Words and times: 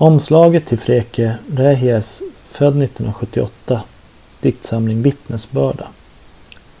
Omslaget 0.00 0.66
till 0.66 0.78
Freke 0.78 1.38
Rähies 1.56 2.22
född 2.44 2.82
1978 2.82 3.82
diktsamling 4.40 5.02
Vittnesbörda 5.02 5.86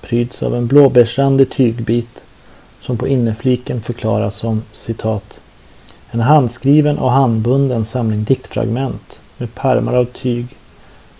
pryds 0.00 0.42
av 0.42 0.54
en 0.54 0.66
blåbärsrandig 0.66 1.50
tygbit 1.50 2.20
som 2.80 2.98
på 2.98 3.08
innerfliken 3.08 3.80
förklaras 3.80 4.36
som 4.36 4.62
citat 4.72 5.40
en 6.10 6.20
handskriven 6.20 6.98
och 6.98 7.10
handbunden 7.10 7.84
samling 7.84 8.24
diktfragment 8.24 9.20
med 9.36 9.54
pärmar 9.54 9.94
av 9.94 10.04
tyg 10.04 10.46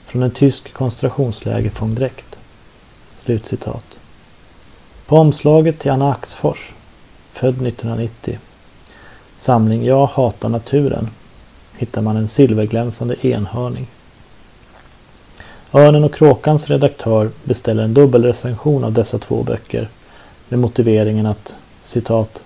från 0.07 0.23
en 0.23 0.31
tysk 0.31 0.73
koncentrationsläger 0.73 1.71
fångdräkt. 1.71 2.37
Slutcitat. 3.15 3.85
På 5.07 5.17
omslaget 5.17 5.79
till 5.79 5.91
Anna 5.91 6.13
Axfors, 6.13 6.73
född 7.31 7.67
1990, 7.67 8.39
samling 9.39 9.85
Jag 9.85 10.07
hatar 10.07 10.49
naturen, 10.49 11.11
hittar 11.79 12.03
man 12.03 12.17
en 12.17 12.29
silverglänsande 12.29 13.27
enhörning. 13.27 13.87
Örnen 15.73 16.05
och 16.05 16.15
Kråkans 16.15 16.69
redaktör 16.69 17.31
beställer 17.45 17.83
en 17.83 17.95
dubbelrecension 17.95 18.85
av 18.85 18.93
dessa 18.93 19.19
två 19.19 19.43
böcker 19.43 19.89
med 20.49 20.59
motiveringen 20.59 21.27
att 21.27 21.55
citat 21.85 22.43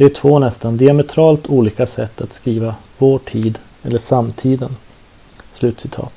det 0.00 0.04
är 0.04 0.08
två 0.08 0.38
nästan 0.38 0.76
diametralt 0.76 1.46
olika 1.46 1.86
sätt 1.86 2.20
att 2.20 2.32
skriva 2.32 2.74
vår 2.98 3.18
tid 3.18 3.58
eller 3.82 3.98
samtiden. 3.98 4.76
Slutcitat. 5.52 6.12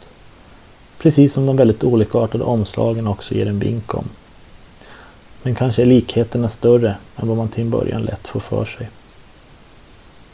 Precis 1.00 1.34
som 1.34 1.46
de 1.46 1.58
väldigt 1.58 1.84
olikartade 1.84 2.44
omslagen 2.44 3.08
också 3.08 3.36
ger 3.36 3.48
en 3.48 3.60
vink 3.60 3.96
om. 3.96 4.06
Men 5.42 5.56
kanske 5.56 5.82
är 5.82 5.86
likheterna 5.86 6.50
större 6.50 6.96
än 7.16 7.28
vad 7.28 7.38
man 7.38 7.48
till 7.48 7.64
en 7.64 7.70
början 7.70 8.04
lätt 8.04 8.28
får 8.28 8.40
för 8.40 8.66
sig. 8.66 8.90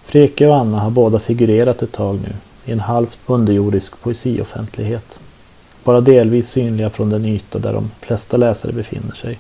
Freke 0.10 0.48
och 0.48 0.56
Anna 0.56 0.80
har 0.80 0.90
båda 0.90 1.20
figurerat 1.20 1.82
ett 1.82 1.92
tag 1.92 2.20
nu 2.22 2.34
i 2.66 2.72
en 2.72 2.80
halvt 2.80 3.20
underjordisk 3.26 4.02
poesioffentlighet. 4.02 5.20
Bara 5.84 6.02
delvis 6.02 6.50
synliga 6.50 6.90
från 6.90 7.10
den 7.10 7.26
yta 7.26 7.60
där 7.60 7.74
de 7.74 7.92
flesta 8.02 8.38
läsare 8.38 8.72
befinner 8.72 9.16
sig. 9.16 9.40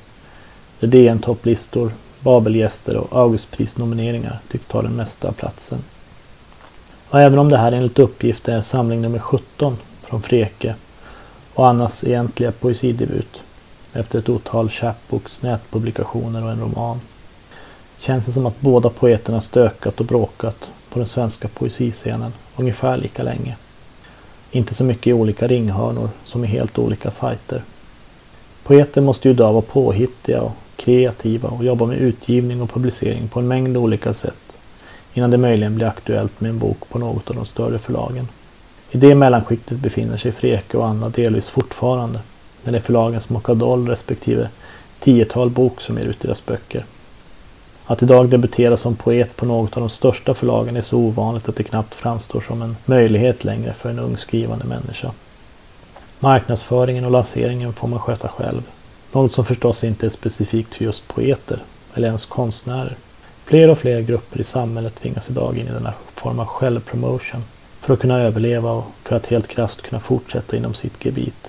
Där 0.79 0.87
DN-topplistor, 0.87 1.91
Babelgäster 2.19 2.97
och 2.97 3.19
Augustprisnomineringar 3.19 4.39
tycks 4.51 4.65
ta 4.65 4.81
den 4.81 4.95
mesta 4.95 5.27
av 5.27 5.31
platsen. 5.31 5.79
Och 7.09 7.21
även 7.21 7.39
om 7.39 7.49
det 7.49 7.57
här 7.57 7.71
enligt 7.71 7.99
uppgift 7.99 8.47
är 8.47 8.61
samling 8.61 9.01
nummer 9.01 9.19
17 9.19 9.77
från 10.03 10.21
Freke 10.21 10.75
och 11.53 11.67
Annas 11.67 12.03
egentliga 12.03 12.51
poesidebut 12.51 13.41
efter 13.93 14.19
ett 14.19 14.29
otal 14.29 14.69
chapbooks, 14.69 15.41
nätpublikationer 15.41 16.43
och 16.43 16.51
en 16.51 16.61
roman 16.61 16.99
känns 17.99 18.25
det 18.25 18.31
som 18.31 18.45
att 18.45 18.61
båda 18.61 18.89
poeterna 18.89 19.41
stökat 19.41 19.99
och 19.99 20.05
bråkat 20.05 20.69
på 20.89 20.99
den 20.99 21.07
svenska 21.07 21.47
poesiscenen 21.47 22.33
ungefär 22.55 22.97
lika 22.97 23.23
länge. 23.23 23.55
Inte 24.51 24.73
så 24.73 24.83
mycket 24.83 25.07
i 25.07 25.13
olika 25.13 25.47
ringhörnor 25.47 26.09
som 26.23 26.43
i 26.43 26.47
helt 26.47 26.77
olika 26.79 27.11
fighter. 27.11 27.63
Poeter 28.63 29.01
måste 29.01 29.27
ju 29.27 29.33
idag 29.33 29.53
vara 29.53 29.61
påhittiga 29.61 30.41
och 30.41 30.51
kreativa 30.75 31.49
och 31.49 31.63
jobba 31.63 31.85
med 31.85 31.97
utgivning 31.97 32.61
och 32.61 32.69
publicering 32.69 33.27
på 33.27 33.39
en 33.39 33.47
mängd 33.47 33.77
olika 33.77 34.13
sätt 34.13 34.57
innan 35.13 35.31
det 35.31 35.37
möjligen 35.37 35.75
blir 35.75 35.87
aktuellt 35.87 36.41
med 36.41 36.49
en 36.49 36.59
bok 36.59 36.89
på 36.89 36.99
något 36.99 37.29
av 37.29 37.35
de 37.35 37.45
större 37.45 37.79
förlagen. 37.79 38.27
I 38.91 38.97
det 38.97 39.15
mellanskiktet 39.15 39.77
befinner 39.77 40.17
sig 40.17 40.31
Freke 40.31 40.77
och 40.77 40.87
Anna 40.87 41.09
delvis 41.09 41.49
fortfarande 41.49 42.19
när 42.63 42.71
det 42.71 42.77
är 42.77 42.81
förlagen 42.81 43.21
som 43.21 43.87
respektive 43.87 44.49
tiotal 44.99 45.49
bok 45.49 45.81
som 45.81 45.97
ger 45.97 46.05
ut 46.05 46.19
deras 46.19 46.45
böcker. 46.45 46.85
Att 47.89 48.03
idag 48.03 48.29
debutera 48.29 48.77
som 48.77 48.95
poet 48.95 49.35
på 49.35 49.45
något 49.45 49.77
av 49.77 49.79
de 49.79 49.89
största 49.89 50.33
förlagen 50.33 50.75
är 50.77 50.81
så 50.81 50.97
ovanligt 50.97 51.49
att 51.49 51.55
det 51.55 51.63
knappt 51.63 51.95
framstår 51.95 52.41
som 52.47 52.61
en 52.61 52.77
möjlighet 52.85 53.43
längre 53.43 53.73
för 53.73 53.89
en 53.89 53.99
ung 53.99 54.17
skrivande 54.17 54.65
människa. 54.65 55.11
Marknadsföringen 56.19 57.05
och 57.05 57.11
lanseringen 57.11 57.73
får 57.73 57.87
man 57.87 57.99
sköta 57.99 58.27
själv. 58.27 58.61
Något 59.11 59.33
som 59.33 59.45
förstås 59.45 59.83
inte 59.83 60.05
är 60.05 60.09
specifikt 60.09 60.75
för 60.75 60.83
just 60.85 61.07
poeter 61.07 61.59
eller 61.93 62.07
ens 62.07 62.25
konstnärer. 62.25 62.95
Fler 63.45 63.69
och 63.69 63.77
fler 63.77 64.01
grupper 64.01 64.41
i 64.41 64.43
samhället 64.43 64.95
tvingas 64.95 65.29
idag 65.29 65.57
in 65.57 65.67
i 65.67 65.71
denna 65.71 65.93
form 66.15 66.39
av 66.39 66.45
självpromotion 66.45 67.43
för 67.81 67.93
att 67.93 67.99
kunna 67.99 68.19
överleva 68.21 68.71
och 68.71 68.85
för 69.03 69.15
att 69.15 69.27
helt 69.27 69.47
krasst 69.47 69.81
kunna 69.81 69.99
fortsätta 69.99 70.57
inom 70.57 70.73
sitt 70.73 71.05
gebit. 71.05 71.47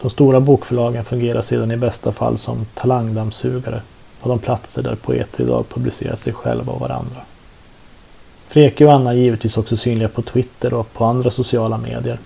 De 0.00 0.10
stora 0.10 0.40
bokförlagen 0.40 1.04
fungerar 1.04 1.42
sedan 1.42 1.70
i 1.70 1.76
bästa 1.76 2.12
fall 2.12 2.38
som 2.38 2.66
talangdammsugare 2.74 3.82
på 4.22 4.28
de 4.28 4.38
platser 4.38 4.82
där 4.82 4.94
poeter 4.94 5.44
idag 5.44 5.68
publicerar 5.68 6.16
sig 6.16 6.32
själva 6.32 6.72
och 6.72 6.80
varandra. 6.80 7.20
Freke 8.48 8.86
och 8.86 8.92
Anna 8.92 9.10
är 9.10 9.16
givetvis 9.16 9.56
också 9.56 9.76
synliga 9.76 10.08
på 10.08 10.22
Twitter 10.22 10.74
och 10.74 10.92
på 10.92 11.04
andra 11.04 11.30
sociala 11.30 11.78
medier. 11.78 12.18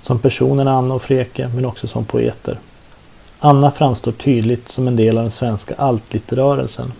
Som 0.00 0.18
personerna 0.18 0.72
Anna 0.72 0.94
och 0.94 1.02
Freke, 1.02 1.50
men 1.54 1.64
också 1.64 1.88
som 1.88 2.04
poeter. 2.04 2.58
Anna 3.38 3.70
framstår 3.70 4.12
tydligt 4.12 4.68
som 4.68 4.88
en 4.88 4.96
del 4.96 5.18
av 5.18 5.24
den 5.24 5.30
svenska 5.30 5.74
altlitterörelsen, 5.74 6.92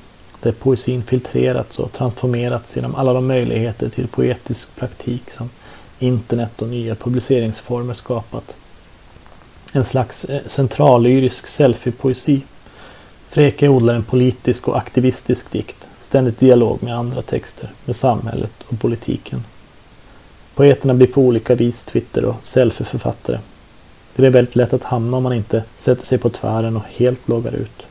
där 0.43 0.53
poesin 0.53 1.03
filtrerats 1.03 1.79
och 1.79 1.93
transformerats 1.93 2.77
genom 2.77 2.95
alla 2.95 3.13
de 3.13 3.27
möjligheter 3.27 3.89
till 3.89 4.09
poetisk 4.09 4.77
praktik 4.77 5.31
som 5.31 5.51
internet 5.99 6.63
och 6.63 6.69
nya 6.69 6.95
publiceringsformer 6.95 7.95
skapat. 7.95 8.55
En 9.73 9.85
slags 9.85 10.25
eh, 10.25 10.41
centrallyrisk 10.47 11.47
selfie-poesi 11.47 12.41
Freke 13.33 13.69
odlar 13.69 13.95
en 13.95 14.03
politisk 14.03 14.69
och 14.69 14.79
aktivistisk 14.79 15.53
dikt, 15.53 15.87
ständigt 16.01 16.41
dialog 16.41 16.83
med 16.83 16.97
andra 16.97 17.23
texter, 17.23 17.71
med 17.85 17.97
samhället 17.97 18.53
och 18.69 18.81
politiken. 18.81 19.45
Poeterna 20.55 20.95
blir 20.95 21.07
på 21.07 21.21
olika 21.23 21.55
vis 21.55 21.85
Twitter 21.85 22.25
och 22.25 22.35
selfieförfattare. 22.43 23.39
Det 24.17 24.27
är 24.27 24.31
väldigt 24.31 24.57
lätt 24.57 24.73
att 24.73 24.83
hamna 24.83 25.17
om 25.17 25.23
man 25.23 25.33
inte 25.33 25.63
sätter 25.79 26.07
sig 26.07 26.19
på 26.19 26.29
tvären 26.29 26.77
och 26.77 26.83
helt 26.97 27.29
loggar 27.29 27.53
ut. 27.53 27.83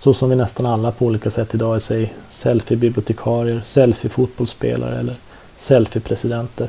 Så 0.00 0.14
som 0.14 0.30
vi 0.30 0.36
nästan 0.36 0.66
alla 0.66 0.92
på 0.92 1.06
olika 1.06 1.30
sätt 1.30 1.54
idag 1.54 1.76
är 1.76 1.80
sig 1.80 2.14
selfiebibliotekarier, 2.30 3.60
selfiefotbollsspelare 3.64 4.98
eller 4.98 5.16
selfiepresidenter. 5.56 6.68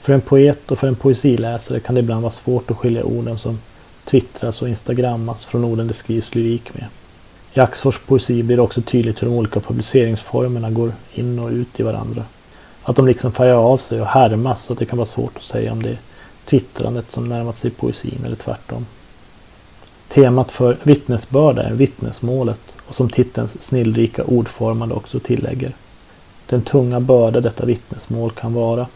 För 0.00 0.12
en 0.12 0.20
poet 0.20 0.70
och 0.70 0.78
för 0.78 0.88
en 0.88 0.96
poesiläsare 0.96 1.80
kan 1.80 1.94
det 1.94 2.00
ibland 2.00 2.22
vara 2.22 2.32
svårt 2.32 2.70
att 2.70 2.76
skilja 2.76 3.04
orden 3.04 3.38
som 3.38 3.58
twittras 4.04 4.62
och 4.62 4.68
instagrammas 4.68 5.44
från 5.44 5.64
orden 5.64 5.88
det 5.88 5.94
skrivs 5.94 6.34
lyrik 6.34 6.74
med. 6.74 6.84
I 7.54 7.60
Axfors 7.60 7.98
poesi 8.06 8.42
blir 8.42 8.56
det 8.56 8.62
också 8.62 8.82
tydligt 8.82 9.22
hur 9.22 9.26
de 9.26 9.36
olika 9.36 9.60
publiceringsformerna 9.60 10.70
går 10.70 10.92
in 11.14 11.38
och 11.38 11.50
ut 11.50 11.80
i 11.80 11.82
varandra. 11.82 12.24
Att 12.82 12.96
de 12.96 13.06
liksom 13.06 13.32
färgar 13.32 13.54
av 13.54 13.78
sig 13.78 14.00
och 14.00 14.06
härmas 14.06 14.62
så 14.62 14.72
att 14.72 14.78
det 14.78 14.84
kan 14.84 14.98
vara 14.98 15.08
svårt 15.08 15.36
att 15.36 15.42
säga 15.42 15.72
om 15.72 15.82
det 15.82 15.90
är 15.90 15.98
twittrandet 16.44 17.10
som 17.10 17.28
närmat 17.28 17.58
sig 17.58 17.70
poesin 17.70 18.22
eller 18.24 18.36
tvärtom. 18.36 18.86
Temat 20.08 20.50
för 20.50 20.76
vittnesbörda 20.82 21.62
är 21.62 21.74
vittnesmålet 21.74 22.60
och 22.86 22.94
som 22.94 23.10
titelns 23.10 23.62
snillrika 23.62 24.24
ordformande 24.24 24.94
också 24.94 25.20
tillägger. 25.20 25.72
Den 26.46 26.62
tunga 26.62 27.00
börda 27.00 27.40
detta 27.40 27.66
vittnesmål 27.66 28.30
kan 28.30 28.54
vara. 28.54 28.86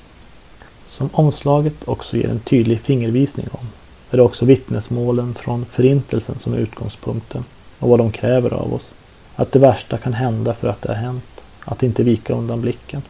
Som 0.86 1.08
omslaget 1.12 1.74
också 1.84 2.16
ger 2.16 2.28
en 2.28 2.41
tydlig 2.41 2.80
fingervisning 2.80 3.46
om 3.52 3.66
är 4.10 4.16
det 4.16 4.22
också 4.22 4.44
vittnesmålen 4.44 5.34
från 5.34 5.64
Förintelsen 5.64 6.38
som 6.38 6.54
är 6.54 6.58
utgångspunkten 6.58 7.44
och 7.82 7.88
vad 7.88 7.98
de 7.98 8.12
kräver 8.12 8.53
av 8.53 8.75
oss. 8.75 8.88
Att 9.37 9.53
det 9.53 9.59
värsta 9.59 9.98
kan 9.98 10.12
hända 10.12 10.54
för 10.54 10.69
att 10.69 10.82
det 10.82 10.88
har 10.88 10.97
hänt. 10.97 11.41
Att 11.65 11.82
inte 11.82 12.03
vika 12.03 12.34
undan 12.34 12.60
blicken. 12.60 13.03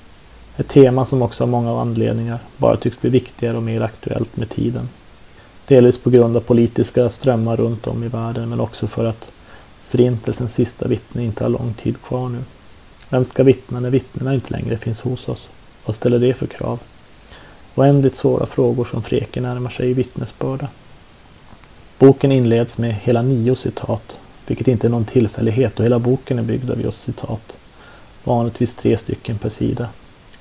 Ett 0.56 0.68
tema 0.68 1.04
som 1.04 1.22
också 1.22 1.44
av 1.44 1.48
många 1.48 1.80
anledningar 1.80 2.38
bara 2.56 2.76
tycks 2.76 3.00
bli 3.00 3.10
viktigare 3.10 3.56
och 3.56 3.62
mer 3.62 3.80
aktuellt 3.80 4.36
med 4.36 4.50
tiden. 4.50 4.88
Delvis 5.66 5.98
på 5.98 6.10
grund 6.10 6.36
av 6.36 6.40
politiska 6.40 7.08
strömmar 7.08 7.56
runt 7.56 7.86
om 7.86 8.04
i 8.04 8.08
världen 8.08 8.48
men 8.48 8.60
också 8.60 8.86
för 8.86 9.04
att 9.04 9.30
Förintelsens 9.84 10.54
sista 10.54 10.88
vittne 10.88 11.24
inte 11.24 11.44
har 11.44 11.48
lång 11.48 11.74
tid 11.74 12.02
kvar 12.02 12.28
nu. 12.28 12.38
Vem 13.08 13.24
ska 13.24 13.42
vittna 13.42 13.80
när 13.80 13.90
vittnena 13.90 14.34
inte 14.34 14.52
längre 14.52 14.76
finns 14.76 15.00
hos 15.00 15.28
oss? 15.28 15.48
Vad 15.86 15.94
ställer 15.94 16.18
det 16.18 16.34
för 16.34 16.46
krav? 16.46 16.80
Oändligt 17.74 18.16
svåra 18.16 18.46
frågor 18.46 18.88
som 18.90 19.02
Freke 19.02 19.40
närmar 19.40 19.70
sig 19.70 19.90
i 19.90 19.94
vittnesbörda. 19.94 20.68
Boken 21.98 22.32
inleds 22.32 22.78
med 22.78 22.94
hela 22.94 23.22
nio 23.22 23.56
citat 23.56 24.18
vilket 24.46 24.68
inte 24.68 24.86
är 24.86 24.90
någon 24.90 25.04
tillfällighet 25.04 25.78
och 25.78 25.84
hela 25.84 25.98
boken 25.98 26.38
är 26.38 26.42
byggd 26.42 26.70
av 26.70 26.80
just 26.80 27.00
citat. 27.02 27.56
Vanligtvis 28.24 28.74
tre 28.74 28.96
stycken 28.96 29.38
per 29.38 29.48
sida. 29.48 29.88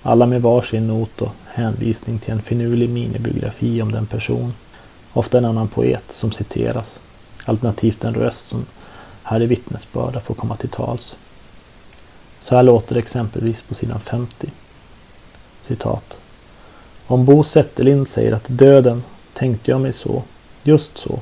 Alla 0.02 0.26
med 0.26 0.42
varsin 0.42 0.88
not 0.88 1.22
och 1.22 1.32
hänvisning 1.46 2.20
till 2.20 2.34
en 2.34 2.42
finurlig 2.42 2.90
minibiografi 2.90 3.82
om 3.82 3.92
den 3.92 4.06
person, 4.06 4.54
ofta 5.14 5.38
en 5.38 5.46
annan 5.46 5.68
poet, 5.68 6.04
som 6.10 6.32
citeras. 6.32 7.00
Alternativt 7.46 8.04
en 8.04 8.14
röst 8.14 8.50
som 8.50 8.66
här 9.24 9.42
i 9.42 9.46
vittnesbörda 9.46 10.20
får 10.20 10.36
komma 10.36 10.56
till 10.56 10.70
tals. 10.70 11.16
Så 12.40 12.56
här 12.56 12.64
låter 12.64 12.94
det 12.94 13.00
exempelvis 13.00 13.62
på 13.62 13.76
sidan 13.76 14.00
50. 14.00 14.52
Citat. 15.62 16.18
Om 17.08 17.26
Bo 17.26 17.44
Zetterlind 17.44 18.08
säger 18.08 18.32
att 18.32 18.48
döden 18.48 19.04
tänkte 19.34 19.72
jag 19.72 19.82
mig 19.82 19.94
så, 19.94 20.24
just 20.64 20.98
så. 20.98 21.20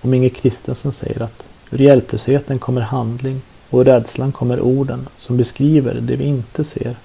Om 0.00 0.14
Inge 0.14 0.28
Kristensen 0.28 0.92
säger 0.92 1.22
att 1.22 1.42
Ur 1.70 1.78
hjälplösheten 1.78 2.58
kommer 2.58 2.80
handling 2.80 3.42
och 3.70 3.80
ur 3.80 3.84
rädslan 3.84 4.32
kommer 4.32 4.60
orden 4.60 5.08
som 5.18 5.36
beskriver 5.36 5.94
det 5.94 6.16
vi 6.16 6.24
inte 6.24 6.64
ser. 6.64 6.96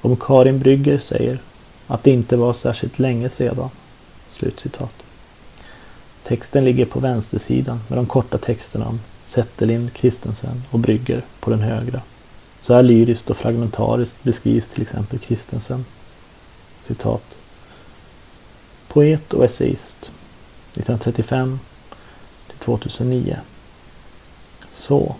Om 0.00 0.16
Karin 0.16 0.58
Brygger 0.58 0.98
säger 0.98 1.38
att 1.86 2.04
det 2.04 2.10
inte 2.10 2.36
var 2.36 2.52
särskilt 2.52 2.98
länge 2.98 3.30
sedan. 3.30 3.70
Slutcitat. 4.30 4.92
Texten 6.24 6.64
ligger 6.64 6.84
på 6.84 7.00
vänstersidan 7.00 7.80
med 7.88 7.98
de 7.98 8.06
korta 8.06 8.38
texterna 8.38 8.88
om 8.88 9.00
Zetterlind, 9.26 9.92
Kristensen 9.92 10.62
och 10.70 10.78
Brygger 10.78 11.22
på 11.40 11.50
den 11.50 11.60
högra. 11.60 12.00
Så 12.60 12.74
här 12.74 12.82
lyriskt 12.82 13.30
och 13.30 13.36
fragmentariskt 13.36 14.22
beskrivs 14.22 14.68
till 14.68 14.82
exempel 14.82 15.18
Kristensen. 15.18 15.84
Citat. 16.82 17.22
Poet 18.88 19.32
och 19.32 19.44
essayist 19.44 20.10
1935 20.72 21.58
till 22.48 22.58
2009. 22.58 23.36
Så. 24.80 25.14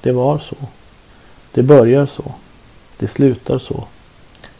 Det 0.00 0.12
var 0.12 0.38
så. 0.38 0.56
Det 1.52 1.62
börjar 1.62 2.06
så. 2.06 2.32
Det 2.98 3.08
slutar 3.08 3.58
så. 3.58 3.84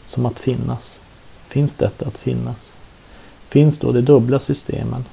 Som 0.07 0.25
att 0.25 0.39
finnas. 0.39 0.99
Finns 1.47 1.73
detta 1.73 2.05
att 2.05 2.17
finnas? 2.17 2.73
Finns 3.49 3.79
då 3.79 3.91
de 3.91 4.01
dubbla 4.01 4.39
systemen? 4.39 5.05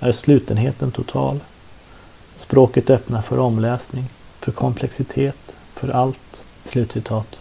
Är 0.00 0.12
slutenheten 0.12 0.90
total? 0.90 1.40
Språket 2.38 2.90
öppnar 2.90 3.22
för 3.22 3.38
omläsning, 3.38 4.04
för 4.40 4.52
komplexitet, 4.52 5.52
för 5.74 5.88
allt. 5.88 6.42
Slutcitat. 6.64 7.36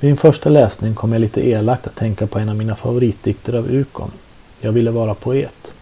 Vid 0.00 0.08
min 0.10 0.16
första 0.16 0.50
läsning 0.50 0.94
kom 0.94 1.12
jag 1.12 1.20
lite 1.20 1.48
elakt 1.48 1.86
att 1.86 1.96
tänka 1.96 2.26
på 2.26 2.38
en 2.38 2.48
av 2.48 2.56
mina 2.56 2.76
favoritdikter 2.76 3.52
av 3.52 3.70
Ukon. 3.70 4.10
Jag 4.60 4.72
ville 4.72 4.90
vara 4.90 5.14
poet. 5.14 5.72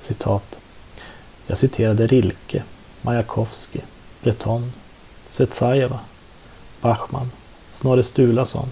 Citat. 0.00 0.56
Jag 1.46 1.58
citerade 1.58 2.06
Rilke, 2.06 2.62
Majakovskij, 3.04 3.84
Breton, 4.22 4.72
Tsvetsajeva, 5.30 6.00
Bachman, 6.80 7.30
Snorre 7.74 8.02
Sturlason, 8.02 8.70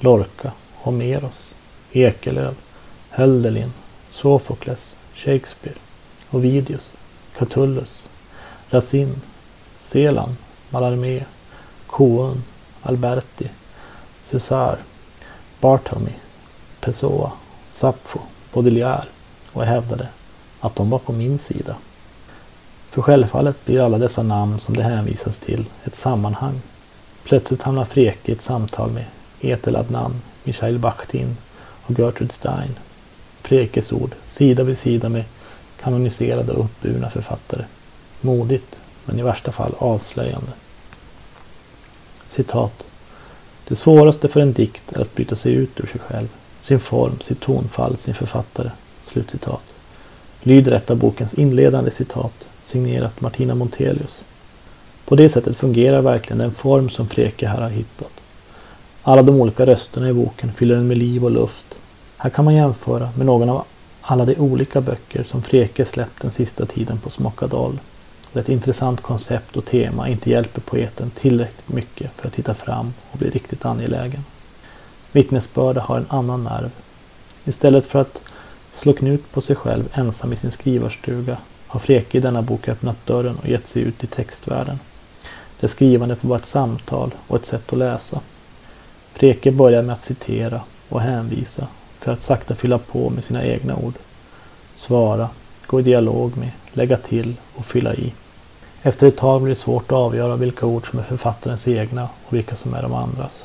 Lorca, 0.00 0.52
Homeros, 0.74 1.54
Ekelöf, 1.92 2.54
Hölderlin, 3.10 3.72
Sofokles, 4.10 4.94
Shakespeare, 5.14 5.76
Ovidius, 6.30 6.92
Catullus, 7.38 8.08
Racine, 8.70 9.14
Selan, 9.80 10.36
Mallarmé, 10.70 11.24
Coen, 11.86 12.42
Alberti, 12.82 13.50
César, 14.24 14.78
Barthelmy, 15.60 16.14
Pessoa, 16.80 17.32
Sappho, 17.70 18.18
Baudelaire 18.52 19.04
och 19.52 19.62
jag 19.62 19.66
hävdade 19.66 20.08
att 20.60 20.76
de 20.76 20.90
var 20.90 20.98
på 20.98 21.12
min 21.12 21.38
sida. 21.38 21.76
För 22.92 23.02
självfallet 23.02 23.64
blir 23.64 23.80
alla 23.80 23.98
dessa 23.98 24.22
namn 24.22 24.60
som 24.60 24.76
det 24.76 24.82
hänvisas 24.82 25.36
till 25.36 25.64
ett 25.84 25.96
sammanhang. 25.96 26.60
Plötsligt 27.24 27.62
hamnar 27.62 27.84
Freke 27.84 28.32
i 28.32 28.34
ett 28.34 28.42
samtal 28.42 28.90
med 28.90 29.04
Etel 29.40 29.76
Adnan, 29.76 30.14
Michail 30.44 30.78
Bakhtin 30.78 31.36
och 31.82 31.98
Gertrude 31.98 32.32
Stein. 32.32 32.76
Frekes 33.42 33.92
ord, 33.92 34.14
sida 34.30 34.62
vid 34.62 34.78
sida 34.78 35.08
med 35.08 35.24
kanoniserade 35.80 36.52
och 36.52 36.64
uppburna 36.64 37.10
författare. 37.10 37.64
Modigt, 38.20 38.76
men 39.04 39.18
i 39.18 39.22
värsta 39.22 39.52
fall 39.52 39.74
avslöjande. 39.78 40.52
Citat. 42.28 42.84
Det 43.68 43.76
svåraste 43.76 44.28
för 44.28 44.40
en 44.40 44.52
dikt 44.52 44.92
är 44.92 45.00
att 45.00 45.14
bryta 45.14 45.36
sig 45.36 45.52
ut 45.52 45.80
ur 45.80 45.86
sig 45.86 46.00
själv, 46.00 46.28
sin 46.60 46.80
form, 46.80 47.20
sitt 47.20 47.40
tonfall, 47.40 47.96
sin 47.96 48.14
författare. 48.14 48.70
Slutcitat. 49.12 49.62
Lyder 50.42 50.72
ett 50.72 50.90
av 50.90 50.96
bokens 50.96 51.34
inledande 51.34 51.90
citat, 51.90 52.46
signerat 52.72 53.20
Martina 53.20 53.54
Montelius. 53.54 54.20
På 55.04 55.16
det 55.16 55.28
sättet 55.28 55.56
fungerar 55.56 56.00
verkligen 56.00 56.38
den 56.38 56.54
form 56.54 56.90
som 56.90 57.08
Freke 57.08 57.48
här 57.48 57.60
har 57.60 57.68
hittat. 57.68 58.20
Alla 59.02 59.22
de 59.22 59.40
olika 59.40 59.66
rösterna 59.66 60.08
i 60.08 60.12
boken 60.12 60.52
fyller 60.52 60.74
den 60.74 60.86
med 60.86 60.98
liv 60.98 61.24
och 61.24 61.30
luft. 61.30 61.74
Här 62.16 62.30
kan 62.30 62.44
man 62.44 62.54
jämföra 62.54 63.08
med 63.16 63.26
någon 63.26 63.50
av 63.50 63.64
alla 64.00 64.24
de 64.24 64.36
olika 64.36 64.80
böcker 64.80 65.22
som 65.22 65.42
Freke 65.42 65.84
släppt 65.84 66.22
den 66.22 66.30
sista 66.30 66.66
tiden 66.66 66.98
på 66.98 67.10
Smockadal. 67.10 67.78
är 68.32 68.40
ett 68.40 68.48
intressant 68.48 69.00
koncept 69.00 69.56
och 69.56 69.64
tema 69.64 70.08
inte 70.08 70.30
hjälper 70.30 70.60
poeten 70.60 71.10
tillräckligt 71.10 71.68
mycket 71.68 72.10
för 72.16 72.28
att 72.28 72.34
hitta 72.34 72.54
fram 72.54 72.94
och 73.10 73.18
bli 73.18 73.30
riktigt 73.30 73.64
angelägen. 73.64 74.24
Vittnesbörda 75.12 75.80
har 75.80 75.96
en 75.96 76.06
annan 76.08 76.44
nerv. 76.44 76.70
Istället 77.44 77.86
för 77.86 78.00
att 78.00 78.18
slå 78.72 78.92
knut 78.92 79.32
på 79.32 79.40
sig 79.40 79.56
själv 79.56 79.84
ensam 79.94 80.32
i 80.32 80.36
sin 80.36 80.50
skrivarstuga 80.50 81.36
har 81.72 81.80
Freke 81.80 82.18
i 82.18 82.20
denna 82.20 82.42
bok 82.42 82.68
öppnat 82.68 83.06
dörren 83.06 83.36
och 83.42 83.48
gett 83.48 83.66
sig 83.66 83.82
ut 83.82 84.04
i 84.04 84.06
textvärlden. 84.06 84.78
Där 85.60 85.68
skrivandet 85.68 86.18
får 86.18 86.28
vara 86.28 86.38
ett 86.38 86.46
samtal 86.46 87.14
och 87.26 87.36
ett 87.36 87.46
sätt 87.46 87.72
att 87.72 87.78
läsa. 87.78 88.20
Freke 89.12 89.52
börjar 89.52 89.82
med 89.82 89.94
att 89.94 90.02
citera 90.02 90.60
och 90.88 91.00
hänvisa 91.00 91.66
för 91.98 92.12
att 92.12 92.22
sakta 92.22 92.54
fylla 92.54 92.78
på 92.78 93.10
med 93.10 93.24
sina 93.24 93.44
egna 93.44 93.76
ord. 93.76 93.94
Svara, 94.76 95.28
gå 95.66 95.80
i 95.80 95.82
dialog 95.82 96.36
med, 96.36 96.50
lägga 96.72 96.96
till 96.96 97.34
och 97.54 97.66
fylla 97.66 97.94
i. 97.94 98.12
Efter 98.82 99.06
ett 99.06 99.16
tag 99.16 99.42
blir 99.42 99.54
det 99.54 99.60
svårt 99.60 99.92
att 99.92 99.98
avgöra 99.98 100.36
vilka 100.36 100.66
ord 100.66 100.90
som 100.90 100.98
är 100.98 101.02
författarens 101.02 101.68
egna 101.68 102.08
och 102.26 102.32
vilka 102.32 102.56
som 102.56 102.74
är 102.74 102.82
de 102.82 102.94
andras. 102.94 103.44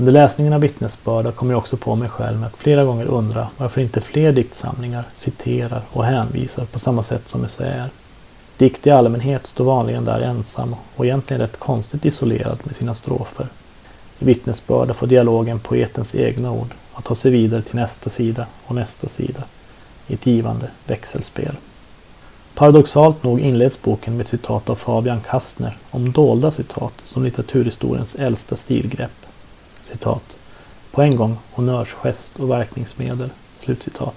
Under 0.00 0.12
läsningen 0.12 0.52
av 0.52 0.60
vittnesbörda 0.60 1.32
kommer 1.32 1.52
jag 1.52 1.58
också 1.58 1.76
på 1.76 1.94
mig 1.94 2.08
själv 2.08 2.38
med 2.38 2.46
att 2.46 2.56
flera 2.56 2.84
gånger 2.84 3.04
undra 3.04 3.48
varför 3.56 3.80
inte 3.80 4.00
fler 4.00 4.32
diktsamlingar 4.32 5.04
citerar 5.16 5.82
och 5.92 6.04
hänvisar 6.04 6.64
på 6.64 6.78
samma 6.78 7.02
sätt 7.02 7.28
som 7.28 7.44
essäer. 7.44 7.88
Dikt 8.56 8.86
i 8.86 8.90
allmänhet 8.90 9.46
står 9.46 9.64
vanligen 9.64 10.04
där 10.04 10.20
ensam 10.20 10.74
och 10.96 11.06
egentligen 11.06 11.40
rätt 11.40 11.58
konstigt 11.58 12.04
isolerad 12.04 12.58
med 12.64 12.76
sina 12.76 12.94
strofer. 12.94 13.46
I 14.18 14.24
vittnesbörda 14.24 14.94
får 14.94 15.06
dialogen 15.06 15.58
poetens 15.58 16.14
egna 16.14 16.52
ord 16.52 16.74
att 16.94 17.04
ta 17.04 17.14
sig 17.14 17.30
vidare 17.30 17.62
till 17.62 17.76
nästa 17.76 18.10
sida 18.10 18.46
och 18.66 18.74
nästa 18.74 19.08
sida 19.08 19.42
i 20.06 20.14
ett 20.14 20.26
givande 20.26 20.70
växelspel. 20.86 21.56
Paradoxalt 22.54 23.22
nog 23.22 23.40
inleds 23.40 23.82
boken 23.82 24.16
med 24.16 24.24
ett 24.24 24.30
citat 24.30 24.70
av 24.70 24.74
Fabian 24.74 25.20
Kastner 25.20 25.76
om 25.90 26.12
dolda 26.12 26.50
citat 26.50 26.94
som 27.04 27.24
litteraturhistoriens 27.24 28.14
äldsta 28.14 28.56
stilgrepp. 28.56 29.27
Citat. 29.88 30.22
På 30.90 31.02
en 31.02 31.16
gång 31.16 31.36
honnörsgest 31.50 32.40
och 32.40 32.50
verkningsmedel. 32.50 33.30
Slutcitat. 33.60 34.14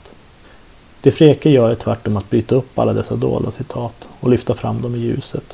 Det 1.02 1.12
Freke 1.12 1.50
gör 1.50 1.72
är 1.72 1.76
tvärtom 1.76 2.18
att 2.18 2.30
bryta 2.30 2.56
upp 2.56 2.80
alla 2.80 2.94
dessa 2.94 3.16
dolda 3.16 3.52
citat 3.52 4.08
och 4.20 4.30
lyfta 4.30 4.56
fram 4.56 4.82
dem 4.82 4.96
i 4.96 4.98
ljuset. 4.98 5.54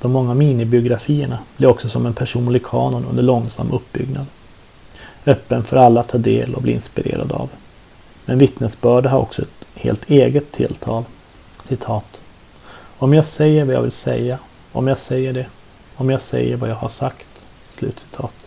De 0.00 0.12
många 0.12 0.34
minibiografierna 0.34 1.38
blir 1.56 1.68
också 1.68 1.88
som 1.88 2.06
en 2.06 2.14
personlig 2.14 2.66
kanon 2.66 3.04
under 3.10 3.22
långsam 3.22 3.72
uppbyggnad. 3.72 4.26
Öppen 5.26 5.64
för 5.64 5.76
alla 5.76 6.00
att 6.00 6.08
ta 6.08 6.18
del 6.18 6.54
och 6.54 6.62
bli 6.62 6.72
inspirerad 6.72 7.32
av. 7.32 7.48
Men 8.24 8.38
vittnesbörda 8.38 9.08
har 9.08 9.18
också 9.18 9.42
ett 9.42 9.64
helt 9.74 10.10
eget 10.10 10.52
tilltal. 10.52 11.04
Citat. 11.68 12.20
Om 12.98 13.14
jag 13.14 13.26
säger 13.26 13.64
vad 13.64 13.74
jag 13.74 13.82
vill 13.82 13.92
säga, 13.92 14.38
om 14.72 14.88
jag 14.88 14.98
säger 14.98 15.32
det, 15.32 15.46
om 15.96 16.10
jag 16.10 16.20
säger 16.20 16.56
vad 16.56 16.70
jag 16.70 16.76
har 16.76 16.88
sagt. 16.88 17.26
Slutcitat. 17.78 18.39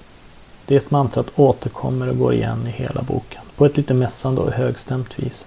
Det 0.66 0.92
mantrat 0.92 1.28
återkommer 1.36 2.10
och 2.10 2.18
går 2.18 2.34
igen 2.34 2.68
i 2.68 2.72
hela 2.72 3.02
boken, 3.02 3.42
på 3.56 3.66
ett 3.66 3.78
lite 3.78 3.94
mässande 3.94 4.42
och 4.42 4.52
högstämt 4.52 5.20
vis. 5.20 5.46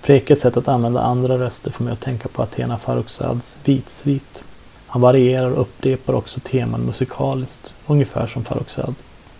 Frekes 0.00 0.40
sätt 0.40 0.56
att 0.56 0.68
använda 0.68 1.00
andra 1.00 1.38
röster 1.38 1.70
får 1.70 1.84
mig 1.84 1.92
att 1.92 2.00
tänka 2.00 2.28
på 2.28 2.42
Athena 2.42 2.78
Farrokhzads 2.78 3.56
Vitsvit. 3.64 4.42
Han 4.86 5.02
varierar 5.02 5.50
och 5.50 5.60
upprepar 5.60 6.14
också 6.14 6.40
teman 6.40 6.80
musikaliskt, 6.80 7.72
ungefär 7.86 8.26
som 8.26 8.44
Farrokhzad. 8.44 8.94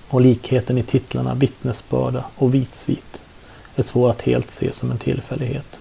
Och 0.09 0.21
likheten 0.21 0.79
i 0.79 0.83
titlarna 0.83 1.35
Vittnesbörda 1.35 2.25
och 2.37 2.55
Vitsvit 2.55 3.21
är 3.77 3.83
svår 3.83 4.11
att 4.11 4.23
helt 4.23 4.51
se 4.51 4.73
som 4.73 4.91
en 4.91 4.99
tillfällighet. 4.99 5.77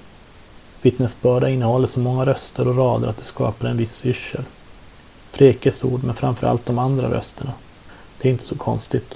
Vittnesbörda 0.82 1.50
innehåller 1.50 1.88
så 1.88 2.00
många 2.00 2.26
röster 2.26 2.68
och 2.68 2.78
rader 2.78 3.08
att 3.08 3.18
det 3.18 3.24
skapar 3.24 3.68
en 3.68 3.78
viss 3.78 4.06
yrsel. 4.06 4.44
Frekes 5.32 5.84
ord, 5.84 6.04
men 6.04 6.16
framförallt 6.16 6.66
de 6.66 6.80
andra 6.80 7.12
rösterna. 7.12 7.52
Det 8.22 8.28
är 8.28 8.32
inte 8.32 8.46
så 8.46 8.56
konstigt. 8.56 9.16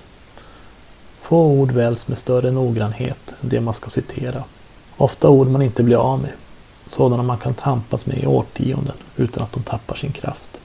Få 1.22 1.46
ord 1.46 1.72
väljs 1.72 2.08
med 2.08 2.18
större 2.18 2.52
noggrannhet 2.52 3.20
än 3.42 3.50
det 3.50 3.62
man 3.62 3.74
ska 3.74 3.90
citera. 3.90 4.44
Ofta 4.98 5.30
ord 5.30 5.48
man 5.48 5.62
inte 5.62 5.84
blir 5.84 5.98
av 5.98 6.20
med. 6.20 6.32
Sådana 6.88 7.24
man 7.24 7.38
kan 7.38 7.54
tampas 7.54 8.06
med 8.06 8.24
i 8.24 8.28
årtionden 8.28 8.96
utan 9.16 9.44
att 9.44 9.52
de 9.52 9.64
tappar 9.64 9.96
sin 9.96 10.12
kraft. 10.12 10.58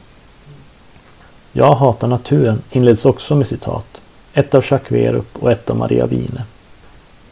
Jag 1.53 1.75
hatar 1.75 2.09
naturen 2.09 2.63
inleds 2.71 3.05
också 3.05 3.35
med 3.35 3.47
citat. 3.47 4.01
Ett 4.35 4.55
av 4.55 4.65
Jacques 4.71 4.93
Werup 4.93 5.37
och 5.43 5.53
ett 5.53 5.71
av 5.71 5.77
Maria 5.77 6.07
Wine. 6.07 6.45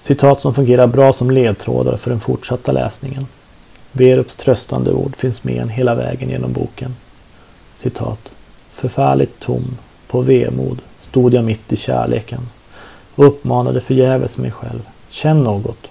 Citat 0.01 0.41
som 0.41 0.55
fungerar 0.55 0.87
bra 0.87 1.13
som 1.13 1.31
ledtrådar 1.31 1.97
för 1.97 2.11
den 2.11 2.21
fortsatta 2.21 2.73
läsningen. 2.73 3.27
Werups 3.93 4.37
tröstande 4.37 4.93
ord 4.93 5.17
finns 5.17 5.45
med 5.45 5.57
en 5.57 5.69
hela 5.69 5.95
vägen 5.95 6.31
genom 6.31 6.53
boken. 6.53 6.97
Citat. 7.77 8.29
Förfärligt 8.73 9.41
tom, 9.41 9.79
på 10.09 10.21
vemod, 10.21 10.79
stod 11.17 11.35
jag 11.35 11.45
mitt 11.45 11.73
i 11.73 11.77
kärleken 11.77 12.41
och 13.15 13.27
uppmanade 13.27 13.81
förgäves 13.81 14.37
mig 14.37 14.51
själv. 14.51 14.89
Känn 15.09 15.43
något. 15.43 15.87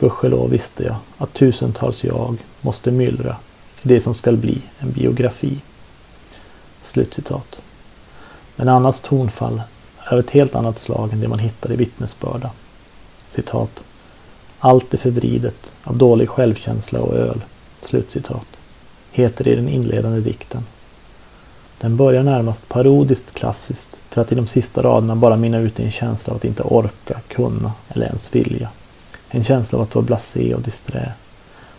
Gudskelov 0.00 0.50
visste 0.50 0.84
jag 0.84 0.96
att 1.18 1.34
tusentals 1.34 2.04
jag 2.04 2.36
måste 2.60 2.90
myllra 2.90 3.36
i 3.82 3.88
det 3.88 4.00
som 4.00 4.14
skall 4.14 4.36
bli 4.36 4.62
en 4.78 4.92
biografi. 4.92 5.60
Slutcitat. 6.82 7.56
Men 8.56 8.68
Annas 8.68 9.00
tonfall 9.00 9.62
är 9.98 10.12
av 10.12 10.18
ett 10.18 10.30
helt 10.30 10.54
annat 10.54 10.78
slag 10.78 11.12
än 11.12 11.20
det 11.20 11.28
man 11.28 11.38
hittar 11.38 11.72
i 11.72 11.76
vittnesbörda. 11.76 12.50
Citat. 13.30 13.82
Allt 14.58 14.94
är 14.94 14.98
förvridet 14.98 15.70
av 15.84 15.96
dålig 15.96 16.28
självkänsla 16.28 17.00
och 17.00 17.14
öl. 17.14 17.40
Slutcitat. 17.82 18.46
Heter 19.12 19.44
det 19.44 19.50
i 19.50 19.56
den 19.56 19.68
inledande 19.68 20.20
dikten. 20.20 20.64
Den 21.80 21.96
börjar 21.96 22.22
närmast 22.22 22.68
parodiskt 22.68 23.34
klassiskt 23.34 23.88
för 24.10 24.22
att 24.22 24.32
i 24.32 24.34
de 24.34 24.46
sista 24.46 24.82
raderna 24.82 25.16
bara 25.16 25.36
mynna 25.36 25.58
ut 25.58 25.80
i 25.80 25.84
en 25.84 25.90
känsla 25.90 26.30
av 26.30 26.36
att 26.36 26.44
inte 26.44 26.62
orka, 26.62 27.20
kunna 27.28 27.72
eller 27.88 28.06
ens 28.06 28.34
vilja. 28.34 28.68
En 29.30 29.44
känsla 29.44 29.78
av 29.78 29.84
att 29.84 29.94
vara 29.94 30.04
blasé 30.04 30.54
och 30.54 30.62
disträ. 30.62 31.12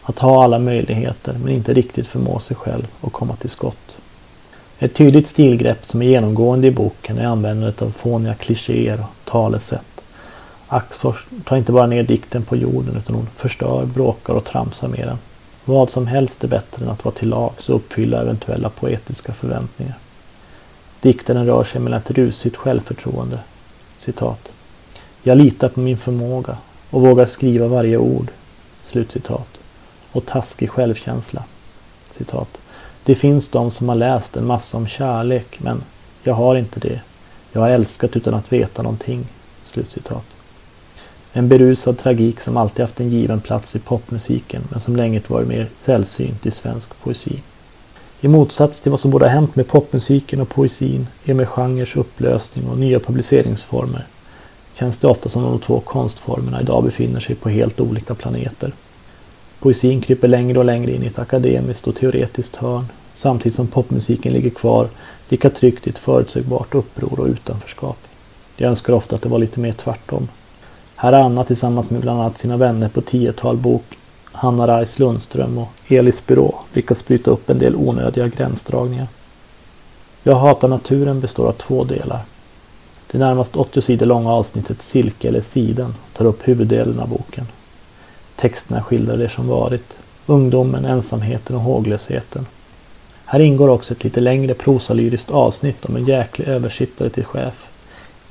Att 0.04 0.20
ha 0.20 0.44
alla 0.44 0.60
möjligheter 0.60 1.36
men 1.44 1.54
inte 1.54 1.74
riktigt 1.74 2.08
förmå 2.08 2.40
sig 2.40 2.56
själv 2.56 2.88
och 3.02 3.14
komma 3.14 3.36
till 3.36 3.50
skott. 3.50 3.96
Ett 4.80 4.96
tydligt 4.96 5.28
stilgrepp 5.28 5.86
som 5.86 6.02
är 6.02 6.06
genomgående 6.06 6.68
i 6.68 6.72
boken 6.72 7.18
är 7.18 7.26
användandet 7.26 7.82
av 7.82 7.92
fåniga 7.92 8.34
klichéer 8.34 9.00
och 9.00 9.32
talesätt. 9.32 10.02
Axfors 10.68 11.28
tar 11.46 11.58
inte 11.58 11.72
bara 11.72 11.88
ner 11.88 12.04
dikten 12.04 12.44
på 12.44 12.56
jorden 12.56 12.98
utan 12.98 13.16
hon 13.16 13.28
förstör, 13.36 13.86
bråkar 13.86 14.34
och 14.34 14.46
tramsar 14.46 14.88
med 14.88 15.08
den. 15.08 15.18
Vad 15.66 15.90
som 15.90 16.08
helst 16.08 16.44
är 16.44 16.48
bättre 16.48 16.86
än 16.86 16.92
att 16.92 17.06
vara 17.06 17.16
till 17.16 17.30
lags 17.30 17.70
och 17.70 17.76
uppfylla 17.76 18.22
eventuella 18.22 18.70
poetiska 18.70 19.34
förväntningar. 19.34 19.98
Dikten 21.02 21.46
rör 21.46 21.64
sig 21.64 21.82
mellan 21.82 22.00
ett 22.00 22.12
rusigt 22.12 22.56
självförtroende. 22.56 23.40
Citat. 24.00 24.52
Jag 25.24 25.38
litar 25.38 25.70
på 25.70 25.80
min 25.80 25.98
förmåga 25.98 26.58
och 26.90 27.02
vågar 27.02 27.26
skriva 27.26 27.68
varje 27.68 27.98
ord. 27.98 28.32
Slutcitat. 28.84 29.58
Och 30.12 30.26
taskig 30.26 30.70
självkänsla. 30.70 31.44
Citat. 32.12 32.58
Det 33.04 33.16
finns 33.16 33.50
de 33.50 33.72
som 33.72 33.90
har 33.90 33.96
läst 33.96 34.38
en 34.38 34.46
massa 34.46 34.78
om 34.78 34.88
kärlek 34.88 35.60
men 35.60 35.84
jag 36.24 36.34
har 36.34 36.56
inte 36.56 36.80
det. 36.80 37.02
Jag 37.52 37.62
har 37.62 37.70
älskat 37.70 38.16
utan 38.16 38.34
att 38.34 38.54
veta 38.54 38.82
någonting. 38.82 39.28
Slutcitat. 39.66 40.26
En 41.34 41.48
berusad 41.48 41.98
tragik 41.98 42.40
som 42.40 42.58
alltid 42.58 42.86
haft 42.86 43.00
en 43.00 43.10
given 43.10 43.42
plats 43.42 43.76
i 43.76 43.80
popmusiken 43.80 44.62
men 44.70 44.80
som 44.80 44.96
länge 44.96 45.22
varit 45.28 45.48
mer 45.48 45.68
sällsynt 45.80 46.46
i 46.46 46.52
svensk 46.52 47.00
poesi. 47.04 47.42
I 48.22 48.28
motsats 48.28 48.80
till 48.80 48.92
vad 48.92 49.00
som 49.00 49.12
borde 49.12 49.26
ha 49.26 49.32
hänt 49.32 49.56
med 49.56 49.68
popmusiken 49.68 50.42
och 50.42 50.50
poesin 50.50 51.08
i 51.24 51.32
och 51.32 51.36
med 51.36 51.48
genrers 51.48 51.96
upplösning 51.96 52.68
och 52.68 52.78
nya 52.78 53.00
publiceringsformer 53.00 54.06
känns 54.74 54.98
det 54.98 55.08
ofta 55.08 55.30
som 55.30 55.44
de 55.44 55.60
två 55.60 55.80
konstformerna 55.80 56.62
idag 56.62 56.84
befinner 56.84 57.20
sig 57.20 57.36
på 57.36 57.50
helt 57.50 57.80
olika 57.80 58.16
planeter. 58.16 58.74
Poesin 59.60 60.02
kryper 60.02 60.28
längre 60.28 60.60
och 60.60 60.66
längre 60.66 60.92
in 60.92 61.04
i 61.04 61.08
ett 61.08 61.20
akademiskt 61.20 61.88
och 61.88 61.96
teoretiskt 61.96 62.56
hörn 62.56 62.86
samtidigt 63.16 63.56
som 63.56 63.68
popmusiken 63.68 64.34
ligger 64.34 64.50
kvar 64.50 64.88
lika 65.30 65.50
tryggt 65.50 65.88
i 65.88 65.90
ett 65.90 65.98
förutsägbart 65.98 66.76
uppror 66.76 67.20
och 67.20 67.28
utanförskap. 67.28 67.98
Jag 68.58 68.70
önskar 68.70 68.94
ofta 68.94 69.16
att 69.16 69.22
det 69.22 69.30
var 69.30 69.40
lite 69.40 69.60
mer 69.60 69.74
tvärtom. 69.74 70.28
Här 71.02 71.14
har 71.14 71.20
Anna 71.20 71.44
tillsammans 71.44 71.90
med 71.90 72.02
bland 72.02 72.22
annat 72.22 72.38
sina 72.38 72.58
vänner 72.58 72.90
på 72.90 73.02
tiotal 73.02 73.58
bok 73.58 73.98
Hanna 74.32 74.68
Reis 74.68 75.00
Lundström 75.00 75.58
och 75.58 75.70
Elis 75.88 76.26
Byrå 76.26 76.56
lyckats 76.74 77.06
bryta 77.06 77.32
upp 77.32 77.50
en 77.50 77.60
del 77.60 77.76
onödiga 77.76 78.28
gränsdragningar. 78.28 79.08
Jag 80.24 80.36
hatar 80.36 80.68
naturen 80.68 81.20
består 81.20 81.48
av 81.48 81.52
två 81.52 81.84
delar. 81.84 82.20
Det 83.12 83.18
närmast 83.18 83.56
80 83.56 83.82
sidor 83.82 84.06
långa 84.06 84.32
avsnittet 84.32 84.82
Silke 84.82 85.28
eller 85.28 85.42
Siden 85.42 85.96
tar 86.14 86.26
upp 86.26 86.48
huvuddelen 86.48 87.00
av 87.00 87.10
boken. 87.10 87.48
Texterna 88.36 88.84
skildrar 88.84 89.18
det 89.18 89.30
som 89.30 89.48
varit, 89.48 89.98
ungdomen, 90.26 90.86
ensamheten 90.86 91.56
och 91.56 91.62
håglösheten. 91.62 92.46
Här 93.26 93.40
ingår 93.40 93.70
också 93.70 93.94
ett 93.94 94.04
lite 94.04 94.20
längre 94.20 94.54
prosalyriskt 94.54 95.32
avsnitt 95.32 95.86
om 95.86 95.96
en 95.96 96.06
jäklig 96.06 96.48
översittare 96.48 97.10
till 97.10 97.26
chef. 97.26 97.68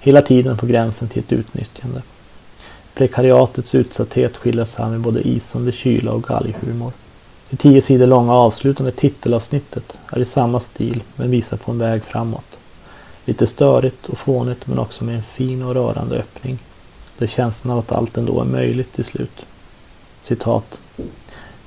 Hela 0.00 0.22
tiden 0.22 0.56
på 0.56 0.66
gränsen 0.66 1.08
till 1.08 1.22
ett 1.22 1.32
utnyttjande. 1.32 2.02
Prekariatets 2.98 3.74
utsatthet 3.74 4.36
skildras 4.36 4.74
här 4.74 4.90
med 4.90 5.00
både 5.00 5.28
isande 5.28 5.72
kyla 5.72 6.12
och 6.12 6.22
galghumor. 6.22 6.92
Det 7.50 7.56
tio 7.56 7.82
sidor 7.82 8.06
långa 8.06 8.34
avslutande 8.34 8.92
titelavsnittet 8.92 9.98
är 10.12 10.18
i 10.18 10.24
samma 10.24 10.60
stil 10.60 11.02
men 11.16 11.30
visar 11.30 11.56
på 11.56 11.70
en 11.70 11.78
väg 11.78 12.02
framåt. 12.02 12.58
Lite 13.24 13.46
störigt 13.46 14.06
och 14.06 14.18
fånigt 14.18 14.66
men 14.66 14.78
också 14.78 15.04
med 15.04 15.16
en 15.16 15.22
fin 15.22 15.62
och 15.62 15.74
rörande 15.74 16.16
öppning. 16.16 16.58
Där 17.18 17.26
känslan 17.26 17.72
av 17.72 17.78
att 17.78 17.92
allt 17.92 18.16
ändå 18.16 18.40
är 18.40 18.44
möjligt 18.44 18.92
till 18.92 19.04
slut. 19.04 19.46
Citat. 20.20 20.78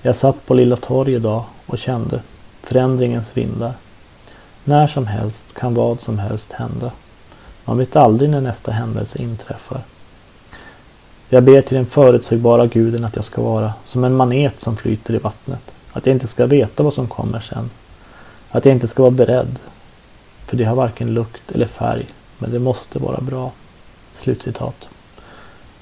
Jag 0.01 0.15
satt 0.15 0.45
på 0.45 0.53
Lilla 0.53 0.75
torg 0.75 1.13
idag 1.13 1.43
och 1.65 1.77
kände 1.77 2.21
förändringens 2.63 3.37
vindar. 3.37 3.73
När 4.63 4.87
som 4.87 5.07
helst 5.07 5.45
kan 5.53 5.73
vad 5.73 6.01
som 6.01 6.19
helst 6.19 6.51
hända. 6.51 6.91
Man 7.65 7.77
vet 7.77 7.95
aldrig 7.95 8.29
när 8.29 8.41
nästa 8.41 8.71
händelse 8.71 9.21
inträffar. 9.21 9.81
Jag 11.33 11.43
ber 11.43 11.61
till 11.61 11.77
den 11.77 11.85
förutsägbara 11.85 12.65
guden 12.65 13.05
att 13.05 13.15
jag 13.15 13.25
ska 13.25 13.41
vara 13.41 13.73
som 13.83 14.03
en 14.03 14.15
manet 14.15 14.59
som 14.59 14.77
flyter 14.77 15.13
i 15.13 15.17
vattnet. 15.17 15.71
Att 15.91 16.05
jag 16.05 16.15
inte 16.15 16.27
ska 16.27 16.45
veta 16.45 16.83
vad 16.83 16.93
som 16.93 17.07
kommer 17.07 17.39
sen. 17.39 17.69
Att 18.49 18.65
jag 18.65 18.75
inte 18.75 18.87
ska 18.87 19.03
vara 19.03 19.11
beredd. 19.11 19.59
För 20.45 20.57
det 20.57 20.63
har 20.63 20.75
varken 20.75 21.13
lukt 21.13 21.51
eller 21.51 21.65
färg, 21.65 22.05
men 22.37 22.51
det 22.51 22.59
måste 22.59 22.99
vara 22.99 23.21
bra. 23.21 23.51
Slutcitat. 24.15 24.87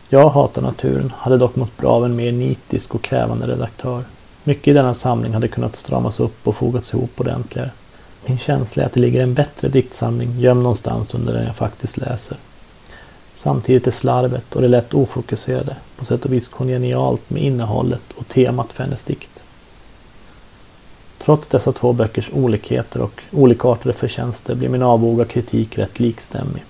Jag 0.09 0.29
hatar 0.29 0.61
naturen 0.61 1.13
hade 1.17 1.37
dock 1.37 1.55
mått 1.55 1.77
bra 1.77 1.91
av 1.91 2.05
en 2.05 2.15
mer 2.15 2.31
nitisk 2.31 2.95
och 2.95 3.01
krävande 3.01 3.47
redaktör. 3.47 4.03
Mycket 4.43 4.67
i 4.67 4.73
denna 4.73 4.93
samling 4.93 5.33
hade 5.33 5.47
kunnat 5.47 5.75
stramas 5.75 6.19
upp 6.19 6.47
och 6.47 6.55
fogats 6.55 6.93
ihop 6.93 7.19
ordentligare. 7.19 7.71
Min 8.25 8.37
känsla 8.37 8.83
är 8.83 8.87
att 8.87 8.93
det 8.93 8.99
ligger 8.99 9.23
en 9.23 9.33
bättre 9.33 9.69
diktsamling 9.69 10.39
gömd 10.39 10.63
någonstans 10.63 11.13
under 11.13 11.33
den 11.33 11.45
jag 11.45 11.55
faktiskt 11.55 11.97
läser. 11.97 12.37
Samtidigt 13.43 13.87
är 13.87 13.91
slarvet 13.91 14.55
och 14.55 14.61
det 14.61 14.67
lätt 14.67 14.93
ofokuserade 14.93 15.75
på 15.97 16.05
sätt 16.05 16.25
och 16.25 16.33
vis 16.33 16.47
kongenialt 16.47 17.29
med 17.29 17.43
innehållet 17.43 18.01
och 18.15 18.27
temat 18.27 18.73
för 18.73 18.83
hennes 18.83 19.03
dikt. 19.03 19.29
Trots 21.17 21.47
dessa 21.47 21.71
två 21.71 21.93
böckers 21.93 22.29
olikheter 22.33 23.01
och 23.01 23.21
olikartade 23.31 23.93
förtjänster 23.93 24.55
blir 24.55 24.69
min 24.69 24.81
avvåga 24.81 25.25
kritik 25.25 25.77
rätt 25.77 25.99
likstämmig. 25.99 26.63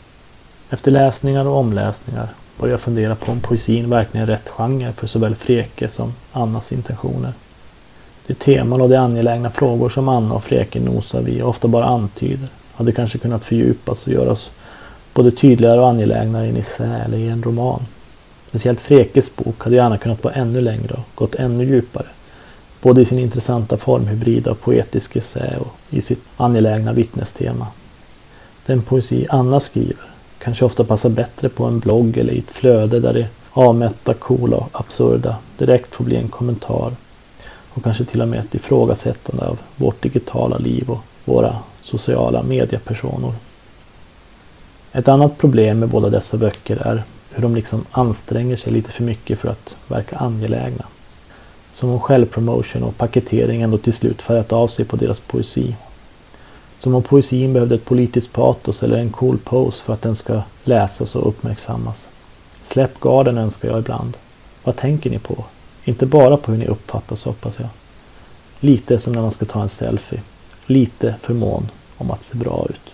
Efter 0.70 0.92
läsningar 0.92 1.46
och 1.46 1.58
omläsningar 1.58 2.30
börjar 2.60 2.74
jag 2.74 2.82
fundera 2.82 3.16
på 3.16 3.32
om 3.32 3.40
poesin 3.40 3.90
verkligen 3.90 4.24
är 4.24 4.32
rätt 4.32 4.50
genre 4.50 4.92
för 4.92 5.08
såväl 5.08 5.36
Freke 5.36 5.90
som 5.90 6.14
Annas 6.32 6.72
intentioner. 6.72 7.34
De 8.28 8.34
teman 8.34 8.82
och 8.82 8.90
de 8.90 8.96
angelägna 8.96 9.50
frågor 9.50 9.90
som 9.90 10.10
Anna 10.10 10.36
och 10.36 10.44
Freke 10.44 10.80
nosar 10.80 11.22
vid 11.22 11.42
och 11.42 11.50
ofta 11.50 11.68
bara 11.68 11.86
antyder 11.86 12.48
hade 12.74 12.92
kanske 12.92 13.18
kunnat 13.18 13.46
fördjupas 13.46 14.08
och 14.08 14.14
göras 14.14 14.50
både 15.14 15.32
tydligare 15.32 15.80
och 15.80 15.90
angelägnare 15.90 16.46
i 16.46 16.50
en 16.50 16.58
essä 16.58 17.02
eller 17.06 17.18
i 17.18 17.28
en 17.28 17.44
roman. 17.44 17.86
Speciellt 18.50 18.80
Frekes 18.80 19.36
bok 19.36 19.64
hade 19.64 19.76
gärna 19.76 19.98
kunnat 19.98 20.24
vara 20.24 20.34
ännu 20.34 20.62
längre 20.62 20.94
och 20.94 21.16
gått 21.16 21.36
ännu 21.36 21.64
djupare. 21.64 22.08
Både 22.82 23.02
i 23.02 23.06
sin 23.06 23.20
intressanta 23.20 23.78
formhybrid 23.78 24.48
av 24.48 24.56
poetisk 24.56 25.16
essä 25.16 25.58
och 25.60 25.76
i 25.90 26.02
sitt 26.02 26.24
angelägna 26.38 26.94
vittnestema. 26.94 27.68
Den 28.66 28.82
poesi 28.82 29.28
Anna 29.30 29.60
skriver 29.60 30.06
kanske 30.38 30.66
ofta 30.66 30.84
passar 30.84 31.10
bättre 31.10 31.50
på 31.50 31.66
en 31.66 31.80
blogg 31.80 32.18
eller 32.18 32.34
i 32.34 32.40
ett 32.40 32.52
flöde 32.52 33.00
där 33.00 33.14
det 33.14 33.28
avmätta, 33.52 34.14
coola 34.14 34.58
och 34.58 34.70
absurda 34.72 35.36
direkt 35.58 35.96
får 35.96 36.04
bli 36.04 36.16
en 36.16 36.28
kommentar 36.28 36.92
och 37.70 37.84
kanske 37.84 38.06
till 38.06 38.22
och 38.22 38.28
med 38.28 38.40
ett 38.40 38.56
ifrågasättande 38.56 39.46
av 39.46 39.60
vårt 39.76 40.04
digitala 40.04 40.58
liv 40.58 40.90
och 40.90 41.00
våra 41.26 41.56
sociala 41.84 42.44
mediepersonor. 42.44 43.34
Ett 44.92 45.08
annat 45.08 45.38
problem 45.38 45.80
med 45.80 45.90
båda 45.90 46.10
dessa 46.10 46.38
böcker 46.38 46.78
är 46.78 47.04
hur 47.30 47.42
de 47.42 47.56
liksom 47.56 47.86
anstränger 47.92 48.56
sig 48.56 48.74
lite 48.74 48.92
för 48.92 49.04
mycket 49.04 49.40
för 49.40 49.50
att 49.50 49.76
verka 49.88 50.18
angelägna. 50.18 50.86
Som 51.74 51.90
om 51.90 52.00
självpromotion 52.00 52.84
och 52.84 52.98
paketering 52.98 53.62
ändå 53.62 53.78
till 53.78 53.94
slut 53.94 54.22
färgat 54.22 54.52
av 54.52 54.68
sig 54.68 54.86
på 54.86 54.96
deras 54.96 55.20
poesi. 55.20 55.76
Som 56.80 56.96
om 56.96 57.04
poesin 57.04 57.54
behövde 57.54 57.76
ett 57.76 57.86
politiskt 57.86 58.34
patos 58.34 58.84
eller 58.84 58.98
en 58.98 59.10
cool 59.10 59.38
pose 59.38 59.84
för 59.84 59.94
att 59.94 60.02
den 60.02 60.16
ska 60.16 60.42
läsas 60.64 61.16
och 61.16 61.28
uppmärksammas. 61.28 62.10
Släpp 62.62 63.00
garden 63.00 63.38
önskar 63.38 63.70
jag 63.70 63.80
ibland. 63.80 64.18
Vad 64.64 64.76
tänker 64.76 65.10
ni 65.10 65.20
på? 65.20 65.46
Inte 65.86 66.06
bara 66.06 66.38
på 66.38 66.52
hur 66.52 66.60
ni 66.60 66.68
uppfattas 66.68 67.24
hoppas 67.24 67.60
jag. 67.60 67.70
Lite 68.60 69.00
som 69.00 69.14
när 69.14 69.22
man 69.22 69.32
ska 69.32 69.46
ta 69.46 69.62
en 69.62 69.70
selfie. 69.70 70.22
Lite 70.66 71.16
för 71.22 71.34
mån 71.34 71.70
om 71.98 72.12
att 72.12 72.24
se 72.24 72.38
bra 72.38 72.68
ut. 72.70 72.94